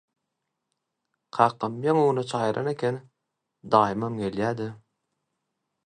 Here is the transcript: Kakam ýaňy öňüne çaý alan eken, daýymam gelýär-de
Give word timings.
Kakam 1.35 1.73
ýaňy 1.83 2.01
öňüne 2.05 2.23
çaý 2.31 2.47
alan 2.53 2.71
eken, 2.73 2.99
daýymam 3.75 4.19
gelýär-de 4.23 4.71